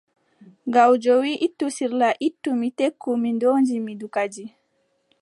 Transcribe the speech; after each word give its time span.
Gawjo 0.73 1.13
wii, 1.21 1.41
ittu 1.47 1.65
sirla 1.75 2.09
ittu 2.27 2.49
mi, 2.59 2.67
tekku 2.79 3.09
mi 3.21 3.29
ndoodi 3.37 3.75
mi 3.85 3.91
ndu 3.95 4.07
kadi. 4.15 4.45